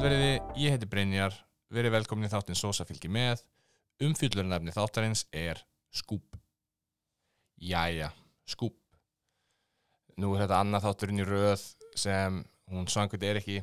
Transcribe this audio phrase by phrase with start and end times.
[0.00, 1.34] Sælveriði, ég heiti Brynjar,
[1.76, 3.42] verið velkomin í þáttinn Sosa fylgir með.
[4.00, 5.58] Umfyllurnefni þáttarins er
[5.92, 6.38] skúp.
[7.60, 8.08] Jæja,
[8.48, 8.78] skúp.
[10.16, 11.64] Nú er þetta annað þátturinn í röð
[12.00, 12.38] sem
[12.72, 13.58] hún svangveit er ekki,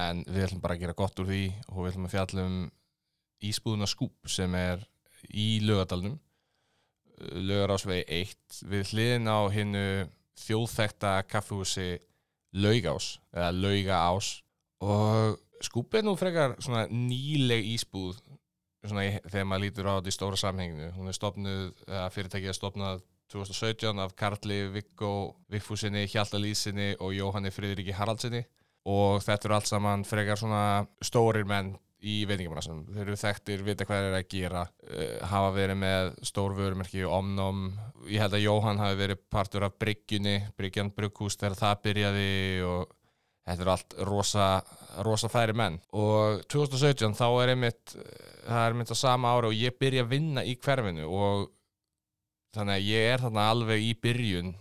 [0.00, 2.56] en við ætlum bara að gera gott úr því og við ætlum að fjalla um
[3.50, 4.88] ísbúðuna skúp sem er
[5.28, 6.16] í lögadalnum,
[7.50, 9.84] lögarásvegi 1, við hliðin á hinnu
[10.46, 11.90] þjóðþekta kaffehúsi
[12.56, 14.32] Laugás, eða Laugaás
[14.80, 18.20] og skúp er nú frekar svona nýleg ísbúð
[18.86, 21.64] svona í, þegar maður lítur á þetta í stóra samhenginu hún er stopnuð,
[22.14, 25.12] fyrirtækið er stopnað 2017 af Karli Viggo
[25.52, 28.42] Vigfúsinni, Hjalta Lýsinni og Jóhanni Friðriki Haraldsinni
[28.90, 30.64] og þetta eru allt saman frekar svona
[31.04, 35.50] stórir menn í veitingabrannsanum þeir eru þekktir, vita hvað þeir eru að gera uh, hafa
[35.52, 37.66] verið með stór vörumerki omnum,
[38.08, 42.32] ég held að Jóhann hafi verið partur af Bryggjunni Bryggjan Brugghús þegar það byrjaði
[42.64, 42.96] og
[43.50, 44.48] þetta eru allt rosa,
[45.06, 45.78] rosa færi menn.
[45.96, 47.94] Og 2017 þá er einmitt
[48.50, 51.48] það er einmitt á sama ára og ég byrja að vinna í hverfinu og
[52.56, 54.52] þannig að ég er þarna alveg í byrjun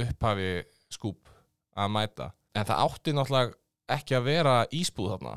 [0.00, 0.52] upphafi
[0.92, 1.30] skúp
[1.76, 2.30] að mæta.
[2.56, 3.56] En það átti náttúrulega
[3.96, 5.34] ekki að vera ísbúð þarna.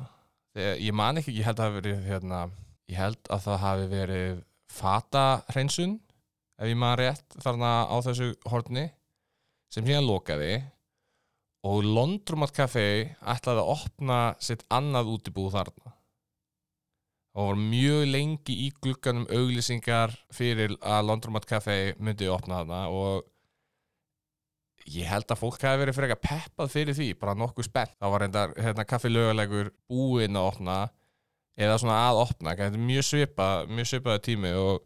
[0.53, 2.41] Þegar ég man ekki, ég held að það hafi verið hérna,
[2.91, 4.41] ég held að það hafi verið
[4.73, 5.95] fatahreinsun
[6.59, 8.87] ef ég man rétt þarna á þessu horni
[9.73, 10.61] sem síðan lokaði
[11.63, 12.85] og Londromat Café
[13.19, 15.93] ætlaði að opna sitt annað útibúð þarna.
[17.33, 23.23] Og var mjög lengi í glugganum auglýsingar fyrir að Londromat Café myndi opna þarna og
[24.91, 27.95] ég held að fólk hafi verið frekar peppað fyrir því, bara nokkuð spennt.
[27.95, 30.77] Þá var reyndar hérna, kaffi lögulegur búinn að opna
[31.55, 34.81] eða svona að opna, þetta er mjög svipað mjög svipaði tími og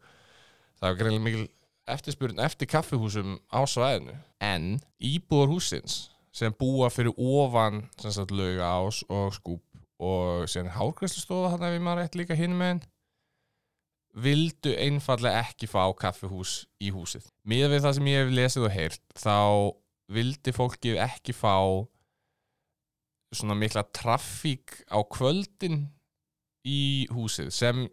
[0.78, 1.46] það var greinlega mikil
[1.88, 4.18] eftirspurn eftir kaffihúsum á svæðinu.
[4.44, 5.98] En íbúður húsins
[6.38, 9.64] sem búa fyrir ofan sagt löga ás og skúp
[9.98, 12.86] og sem hárgræslustofa hann ef ég maður rétt líka hinn með henn
[14.18, 17.28] vildu einfallega ekki fá kaffihús í húsið.
[17.46, 19.38] Miða við það sem ég hef lesið og heyrt, þá
[20.18, 21.58] vildi fólkið ekki fá
[23.36, 25.84] svona mikla traffík á kvöldin
[26.68, 27.86] í húsið sem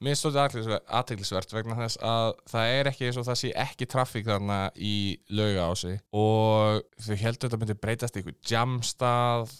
[0.00, 4.28] mér stóði aðteglisvert vegna þess að það er ekki eins og það sé ekki traffík
[4.28, 4.94] þarna í
[5.36, 9.56] lauga á sig og þau heldur þetta myndi breytast í eitthvað jamstað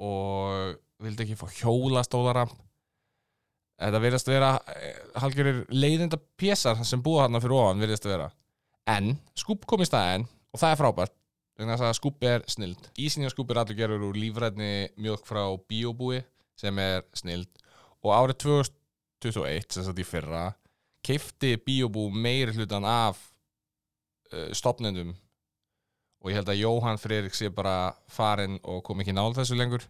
[0.00, 2.52] og vildi ekki fá hjólastólaramp.
[3.80, 4.50] Þetta verðast að vera
[5.22, 8.28] halgjörir leiðinda pésar sem búa hann fyrir ofan verðast að vera.
[8.90, 11.16] En skúp kom í staðin og það er frábært
[11.60, 12.90] þannig að skúp er snild.
[13.00, 16.22] Ísinja skúp er allir gerur úr lífræðni mjölk frá biobúi
[16.60, 17.50] sem er snild.
[18.00, 18.40] Og árið
[19.22, 20.44] 2021 sem sagt í fyrra
[21.06, 23.20] keifti biobú meiri hlutan af
[24.32, 25.14] uh, stopnendum
[26.20, 29.86] og ég held að Jóhann Freirik sé bara farin og kom ekki náð þessu lengur.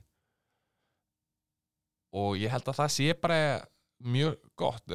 [2.14, 3.40] Og ég held að það sé bara
[4.00, 4.94] mjög gott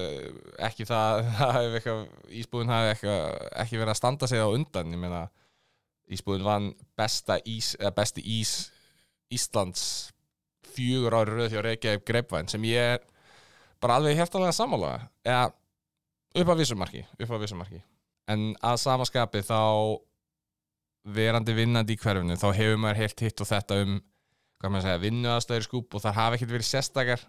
[0.63, 2.05] ekki það, það eitthvað,
[2.39, 4.95] ísbúðin hafi ekki verið að standa sig á undan.
[4.95, 5.25] Ég meina
[6.07, 8.55] ísbúðin vann besta ís, besti ís
[9.33, 10.13] Íslands
[10.75, 13.03] fjögur ári rauð hjá Reykjavík Greipvæn sem ég er
[13.85, 15.45] bara alveg hértalega sammála eða
[16.41, 17.79] upp á vissumarki upp á vissumarki.
[18.27, 19.61] En að samaskapi þá
[21.15, 23.97] verandi vinnandi í hverfinu þá hefur maður heilt hitt og þetta um
[24.59, 27.25] hvað maður segja, vinnuðastöður skúp og það hafa ekkert verið sérstakar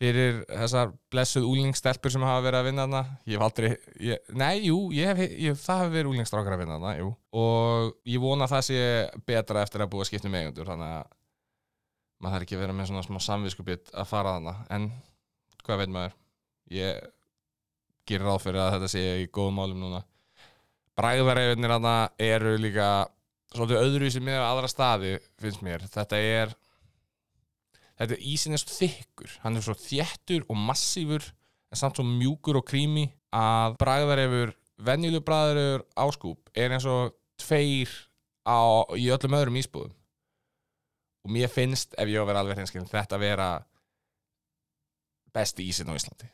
[0.00, 3.00] fyrir þessar blessuð úlingstelpur sem hafa verið að vinna þarna.
[3.28, 3.70] Ég hef aldrei,
[4.00, 7.10] ég, nei, jú ég hef, ég, það hafi verið úlingstrákar að vinna þarna, jú.
[7.42, 8.84] Og ég vona að það sé
[9.28, 11.10] betra eftir að búa að skipta um eigundur þannig að
[12.20, 14.56] maður þarf ekki að vera með svona smá samviskubitt að fara þarna.
[14.72, 14.88] En
[15.70, 16.16] hvað veit maður?
[16.74, 17.08] Ég
[18.10, 20.02] gerir ráð fyrir að þetta sé í góðum málum núna.
[20.98, 22.88] Bræðaræfinir þarna eru líka
[23.54, 26.52] svolítið öðruvísi með aðra staði finnst mér, þetta er
[27.98, 29.36] þetta er ísin er svo þykkur.
[29.44, 31.30] Hann er svo þjættur og massífur
[31.70, 33.06] en samt svo mjúkur og krími
[33.36, 37.90] að bræðarefur, venjuleg bræðarefur áskúp er eins og tveir
[38.42, 39.94] á, í öllum öðrum ísbúðum.
[41.20, 43.48] Og mér finnst, ef ég á að vera alveg hinskinn þetta að vera
[45.34, 46.28] besti ísin á Íslandi.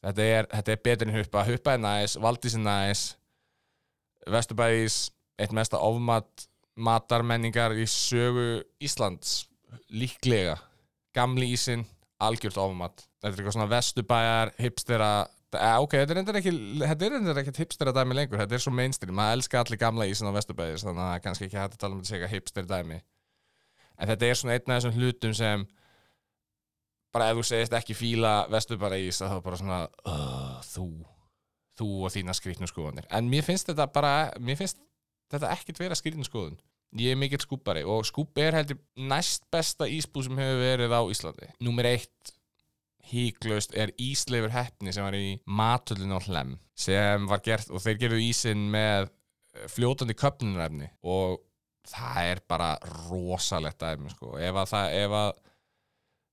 [0.00, 3.02] Þetta er, þetta er betur en huppa, huppa er næs Valdís er næs
[4.30, 5.10] Vesturbæðis,
[5.40, 6.46] eitt mesta ofmat
[6.80, 9.44] matarmenningar í sögu Íslands
[9.92, 10.56] líklega.
[11.16, 11.84] Gamli ísin,
[12.22, 13.04] algjört ofmat.
[13.20, 15.10] Þetta er eitthvað svona vestubæjar hipstera,
[15.56, 16.52] eh, ok, þetta er endur ekki
[16.82, 18.40] þetta er endur ekkert hipstera dæmi lengur.
[18.40, 21.60] Þetta er svo mainstream, maður elskar allir gamla ísin á vestubæjis þannig að kannski ekki
[21.60, 23.00] hægt að tala um þetta segja hipstera dæmi.
[24.00, 25.66] En þetta er svona einn af þessum hlutum sem
[27.14, 30.88] bara ef þú segist ekki fíla vestubæjis þá bara svona uh, þú,
[31.78, 33.08] þú og þína skrítnum skoðanir.
[33.10, 34.80] En mér finnst þetta bara, mér finnst
[35.30, 36.58] þetta ekkert vera skrítnum skoðun.
[36.98, 41.02] Ég er mikill skúpari og skúp er heldur næst besta ísbú sem hefur verið á
[41.06, 41.50] Íslandi.
[41.62, 42.32] Númer eitt
[43.10, 48.00] híklaust er Ísleifur Heppni sem var í matullin á hlem sem var gert og þeir
[48.04, 51.40] gerðu ísinn með eh, fljótandi köpnunarefni og
[51.90, 52.70] það er bara
[53.08, 54.36] rosalegt aðeins sko.
[54.38, 55.30] ef að það ef að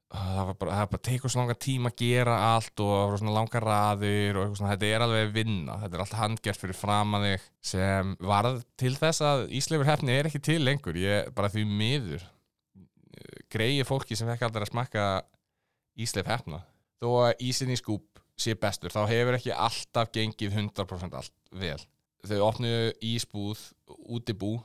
[0.08, 3.22] það var bara, það bara tekur svo langa tíma að gera allt og það var
[3.22, 5.78] svona langa raðir og eitthvað svona, þetta er alveg vinna.
[5.84, 10.16] Þetta er allt handgert fyrir fram að þig sem varð til þess að Ísleifur hefni
[10.16, 12.24] er ekki til lengur, ég bara því miður
[13.52, 15.10] greiði fólki sem fekk aldrei að smakka
[16.00, 16.62] Ísleif hefna.
[17.02, 21.80] Þó að ísinn í skúp sé bestur, þá hefur ekki alltaf gengið 100% allt vel.
[22.28, 23.62] Þau opnuðu ísbúð
[24.14, 24.58] útibú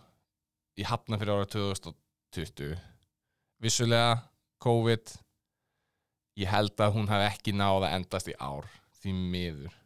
[0.76, 2.76] í hafna fyrir ára 2020
[3.62, 4.16] vissulega
[4.62, 5.12] COVID
[6.40, 8.68] ég held að hún hef ekki náða endast í ár
[9.02, 9.76] því miður.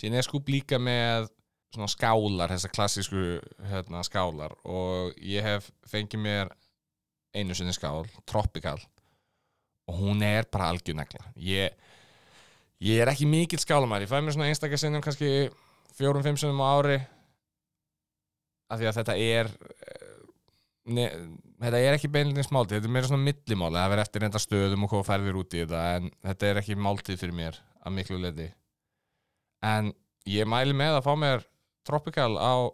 [0.00, 1.30] Síðan er skúp líka með
[1.74, 3.22] svona skálar, þessar klassísku
[3.70, 6.52] hérna, skálar og ég hef fengið mér
[7.34, 8.78] einu sinni skál, Tropical
[9.90, 11.74] og hún er bara algjörnegla ég,
[12.84, 15.50] ég er ekki mikill skálamæri, ég fæ mér svona einstakar sinnum kannski
[15.98, 17.00] fjórum-fimm sinnum á ári
[18.70, 19.50] af því að þetta er
[20.84, 21.06] ne,
[21.62, 24.86] þetta er ekki beinlega smáltið, þetta er meira svona millimáli það verður eftir enda stöðum
[24.86, 28.20] og hvað færðir út í þetta en þetta er ekki máltið fyrir mér að miklu
[28.20, 28.48] leiti
[29.64, 29.92] en
[30.28, 31.46] ég mæli með að fá mér
[31.84, 32.72] Tropical á,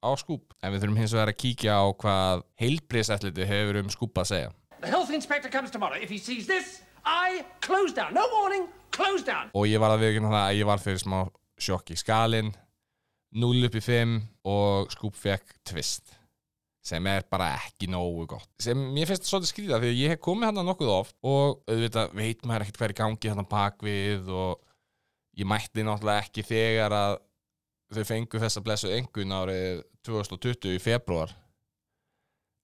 [0.00, 4.20] á skúp en við þurfum hins vegar að kíkja á hvað heilbriðsætliti hefur um skúp
[4.20, 4.52] að segja
[4.84, 5.96] The health inspector comes tomorrow.
[5.96, 8.12] If he sees this, I close down.
[8.12, 9.48] No warning, close down.
[9.56, 11.18] og ég var að viðkynna það að ég var fyrir smá
[11.56, 12.50] sjokki skalin
[13.34, 14.18] 0 upp í 5
[14.50, 16.12] og skúp fekk tvist
[16.84, 18.48] sem er bara ekki nógu gott.
[18.60, 22.16] Sem mér finnst svolítið skrýða því að ég hef komið hann nokkuð oft og auðvitað
[22.18, 24.58] veit maður ekkert hver í gangi hann bakvið og
[25.40, 27.16] ég mætti náttúrulega ekki þegar að
[27.94, 31.32] þau fengu þessa blessu engun árið 2020 í februar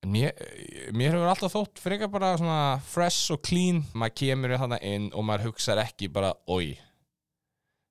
[0.04, 0.36] en mér,
[0.96, 3.82] mér hefur alltaf þótt frekar bara svona fresh og clean.
[3.92, 6.76] Maður kemur þannig inn og maður hugsar ekki bara oi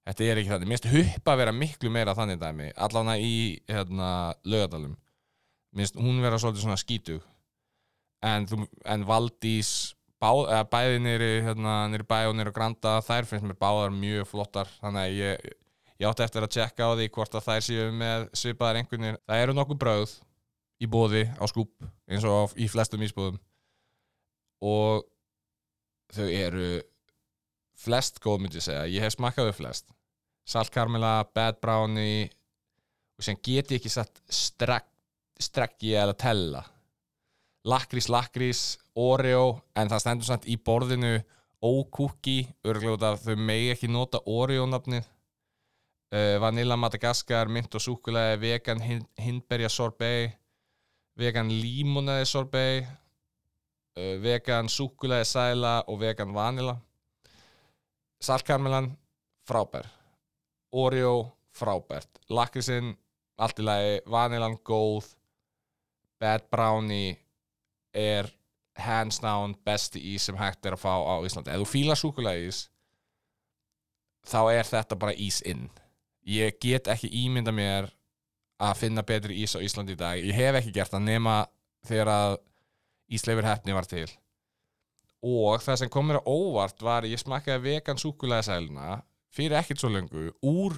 [0.10, 3.36] þetta er ekki þannig, mér finnst huppa að vera miklu meira þannig dæmi, allavega í
[3.70, 4.10] hérna,
[4.46, 4.98] lögadalum
[5.75, 7.24] minnst hún vera svolítið svona skítug.
[8.25, 11.75] En, þú, en Valdís eða, bæði nýri hérna,
[12.07, 14.71] bæ og nýri granda þær finnst mér báðar mjög flottar.
[14.81, 15.54] Þannig að ég,
[16.01, 19.21] ég átti eftir að tjekka á því hvort að þær séu með svipaðar einhvernir.
[19.30, 20.18] Það eru nokkuð brauð
[20.80, 23.39] í bóði á skúp eins og á, í flestum ísbúðum.
[24.60, 25.06] Og
[26.15, 26.69] þau eru
[27.80, 29.88] flest góð myndi ég segja, ég hef smakkað við flest.
[30.50, 32.27] Saltkarmela, bad brownie.
[33.19, 34.88] Og sem geti ekki sett strekk
[35.39, 36.63] strekki eða tella.
[37.68, 38.63] Lakrís, lakrís,
[38.95, 41.19] oreo en það stendur samt í borðinu
[41.63, 45.03] ókúki, af þau megi ekki nota oreo nafnið
[46.13, 50.38] uh, vanilla madagaskar mint og súkulega, vegan hin, hindberja sorbet
[51.19, 56.77] vegan límonaði sorbet uh, vegan súkulega sæla og vegan vanilla.
[58.19, 58.91] Saltkarmelan
[59.47, 59.86] frábær.
[60.75, 62.19] Oreo frábært.
[62.30, 62.94] Lakrísinn
[63.39, 65.07] allt í lagi, vanilan góð
[66.19, 67.18] Bad Brownie
[67.95, 68.30] er
[68.80, 71.51] hands down besti ís sem hægt er að fá á Íslandi.
[71.51, 72.65] Ef þú fílar súkulega ís
[74.27, 75.67] þá er þetta bara ís inn.
[76.27, 77.89] Ég get ekki ímynda mér
[78.60, 80.20] að finna betri ís á Íslandi í dag.
[80.20, 81.36] Ég hef ekki gert það nema
[81.88, 82.38] þegar að
[83.10, 84.08] Ísleifur hefni var til.
[85.25, 89.00] Og það sem kom mér á óvart var ég smakkaði vegan súkulega sæluna
[89.34, 90.77] fyrir ekkert svo lengu úr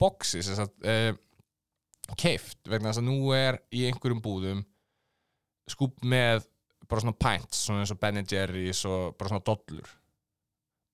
[0.00, 1.12] boxi sem sagt eh,
[2.18, 4.64] keift vegna þess að nú er í einhverjum búðum
[5.70, 6.44] skúp með
[6.90, 9.90] bara svona pints svona eins og Ben Jerry's og bara svona dollur.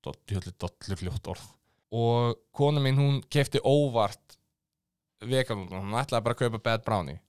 [0.05, 1.47] Dollur, dollur fljótt orð.
[1.97, 4.37] Og kona mín hún keifti óvart
[5.25, 7.21] vegan hún ætlaði bara að kaupa Bad Brownie.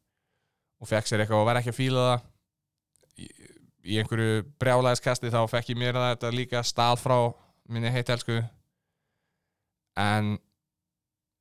[0.82, 2.25] Og fekk sér eitthvað og var ekki að fíla það.
[3.17, 3.27] Í,
[3.88, 7.17] í einhverju brjálæðiskasti þá fekk ég mér það þetta líka stað frá
[7.72, 8.41] minni heitt elsku.
[9.98, 10.36] En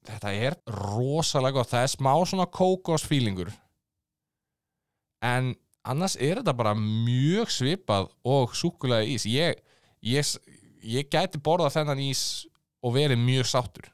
[0.09, 1.71] þetta er rosalega gott.
[1.73, 3.53] Það er smá svona kókosfílingur
[5.27, 5.55] en
[5.87, 9.27] annars er þetta bara mjög svipað og súkulega ís.
[9.31, 9.59] Ég,
[10.05, 10.33] ég,
[10.83, 12.47] ég gæti borða þennan ís
[12.85, 13.91] og verið mjög sáttur.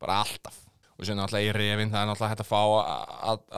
[0.00, 0.56] Bara alltaf.
[1.00, 2.60] Og sér náttúrulega í revin það er náttúrulega hægt að fá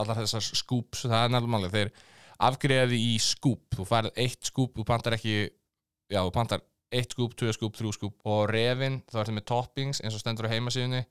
[0.02, 1.94] allar þessar skúps það er náttúrulega þeir
[2.42, 6.62] afgreði í skúp þú færð eitt skúp, þú pantar ekki já, þú pantar
[6.92, 10.22] eitt skúp, tvö skúp, þrjú skúp og revin, þá er þetta með toppings eins og
[10.22, 11.02] stendur á heimasíðunni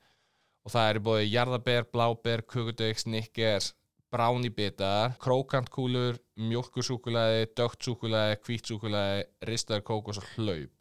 [0.62, 3.72] og það eru bóði jarðaber, bláber, kukudögg, snickers
[4.12, 10.74] bránibitar, krókantkúlur mjölkursúkulæði, dögtsúkulæði kvítsúkulæði, ristaður kókos og hlaup.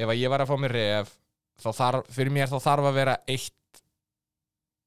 [0.00, 1.14] Ef að ég var að fá mér ref
[1.60, 3.80] þarf, fyrir mér þá þarf að vera eitt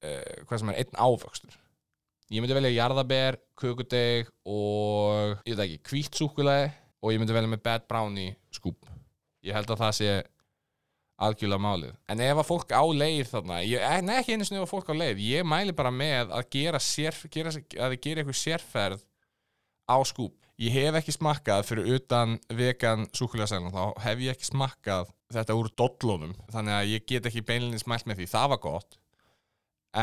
[0.06, 1.60] uh, hvað sem er, einn ávöxtur.
[2.34, 6.72] Ég myndi velja jarðaber, kökudeg og ég veit ekki, hvítsúkulegi
[7.04, 8.90] og ég myndi velja með bad brownie skúp.
[9.44, 10.14] Ég held að það sé
[11.22, 11.96] algjörlega málið.
[12.10, 14.96] En ef að fólk á leið þarna ég, nei ekki einu ef að fólk á
[14.98, 19.04] leið ég mæli bara með að gera, sér, gera að gera eitthvað sérferð
[19.86, 20.36] á skúp.
[20.62, 25.70] Ég hef ekki smakkað fyrir utan vegan súkulegasælun þá hef ég ekki smakkað þetta úr
[25.82, 28.30] dollunum þannig að ég get ekki beinlinni smælt með því.
[28.34, 29.00] Það var gott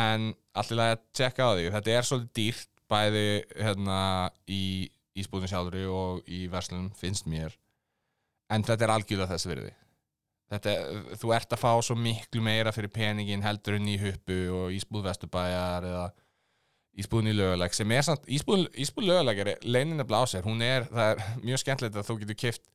[0.01, 1.69] en allir að tjekka á því.
[1.77, 4.01] Þetta er svolítið dýrt bæði hérna
[4.51, 4.65] í
[5.21, 7.55] ísbúðin sjálfri og í verslunum finnst mér.
[8.51, 9.75] En þetta er algjörlega þess virði
[10.51, 10.75] þetta,
[11.21, 15.07] þú ert að fá svo miklu meira fyrir peningin heldur en í huppu og ísbúð
[15.09, 16.05] vesturbæjar eða
[17.01, 20.63] ísbúðin í löguleg sem er samt, ísbúð, ísbúð löguleg er leinin að blá sér, hún
[20.67, 22.71] er, það er mjög skemmtilegt að þú getur kift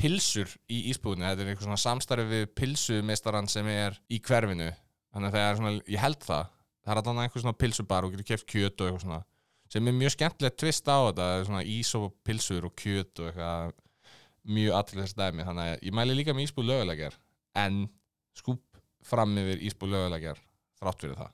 [0.00, 4.70] pilsur í ísbúðinu, þetta er eitthvað svona samstarfi við pilsumistaran sem er í hverfinu,
[5.14, 8.14] þannig að það er svona ég held það, það er allan eitthvað svona pilsubar og
[8.14, 9.22] getur kift kjöt og eitthvað svona
[9.70, 11.28] sem er mjög skemmtilegt tvist á þetta.
[11.46, 13.74] Svona ís og pilsur og kjöt og eitthvað
[14.48, 17.18] mjög allir dæmi þannig að ég mæli líka með ísbúð lögulegar
[17.60, 17.82] en
[18.38, 20.40] skúp fram yfir ísbúð lögulegar
[20.80, 21.32] þrátt fyrir það.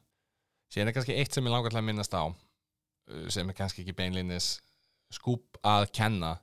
[0.73, 3.85] Síðan er kannski eitt sem ég langar til að minnast á uh, sem er kannski
[3.85, 4.57] ekki beinlinnis
[5.15, 6.37] skúp að kenna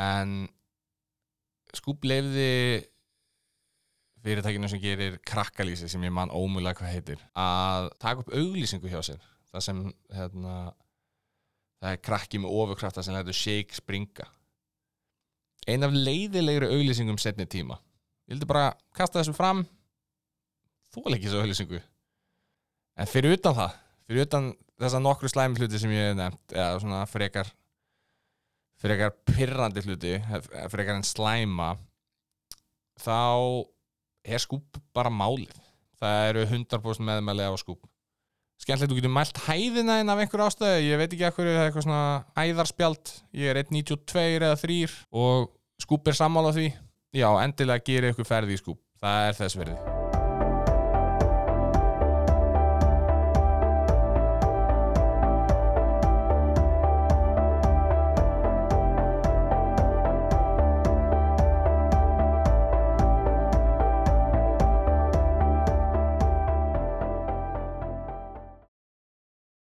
[0.00, 0.46] en
[1.76, 2.86] skúp lefði
[4.24, 9.02] fyrirtækinu sem gerir krakkalýsi sem ég man ómúlega hvað heitir að taka upp auglýsingu hjá
[9.04, 9.20] sér
[9.52, 9.82] það sem
[10.16, 10.56] hérna,
[11.82, 14.26] það er krakki með ofurkrafta sem lætur shake springa
[15.66, 17.80] ein af leiðilegri auglýsingum setni tíma.
[18.26, 19.64] Ég vildi bara kasta þessu fram.
[20.94, 21.82] Þól ekki þessu auglýsingu.
[22.96, 23.74] En fyrir utan það
[24.06, 27.50] fyrir utan þessa nokkru slæmi hluti sem ég hef nefnt eða svona frekar
[28.80, 30.14] frekar pirrandi hluti
[30.70, 31.72] frekar en slæma
[33.02, 33.66] þá
[34.26, 35.52] er skúp bara málið.
[35.96, 37.84] Það eru 100% meðmæli á skúp.
[38.60, 41.68] Skemmtilegt, þú getur mælt hæðina inn af einhver ástæðu, ég veit ekki ekkur það er
[41.68, 42.04] eitthvað svona
[42.40, 43.12] æðarspjald.
[43.36, 44.78] Ég er 1.92 eða 3
[45.22, 45.50] og
[45.82, 46.70] skúp er sammála því.
[47.16, 48.80] Já, endilega gerir ykkur ferði í skúp.
[49.00, 49.95] Það er þess verði